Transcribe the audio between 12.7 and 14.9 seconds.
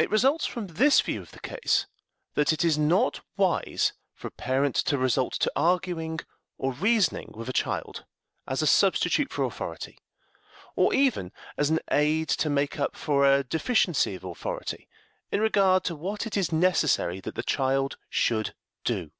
up for a deficiency of authority,